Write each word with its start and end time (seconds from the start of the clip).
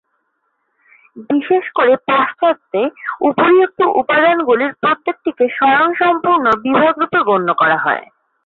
বিশেষ 1.29 1.65
করে 1.75 1.93
পাশ্চাত্যে 2.07 2.81
উপরিউক্ত 3.21 3.79
উপাদানগুলির 4.01 4.73
প্রত্যেকটিকে 4.81 5.45
স্বয়ংসম্পূর্ণ 5.57 6.45
বিভাগ 6.65 6.93
রূপে 6.97 7.19
গণ্য 7.23 7.49
করা 7.53 7.77
হয়। 7.77 8.03